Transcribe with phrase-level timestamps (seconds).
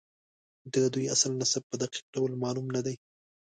[0.73, 2.95] د دوی اصل نسب په دقیق ډول معلوم نه دی.